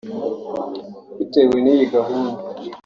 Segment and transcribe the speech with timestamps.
[1.17, 2.41] Bitewe n’iyi gahunda